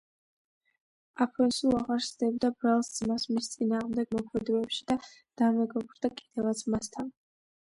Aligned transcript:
აფონსუ 1.25 1.73
აღარ 1.79 2.01
სდებდა 2.05 2.51
ბრალს 2.63 2.89
ძმას 2.95 3.27
მის 3.35 3.51
წინააღმდეგ 3.57 4.17
მოქმედებებში 4.19 4.83
და 4.93 4.99
დამეგობრდა 5.43 6.13
კიდევაც 6.17 6.65
მასთან. 6.77 7.15